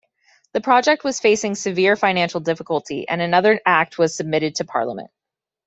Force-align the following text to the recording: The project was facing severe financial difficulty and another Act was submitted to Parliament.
The 0.53 0.61
project 0.61 1.03
was 1.03 1.19
facing 1.19 1.53
severe 1.53 1.95
financial 1.95 2.39
difficulty 2.39 3.07
and 3.07 3.21
another 3.21 3.61
Act 3.67 3.99
was 3.99 4.15
submitted 4.15 4.55
to 4.55 4.65
Parliament. 4.65 5.11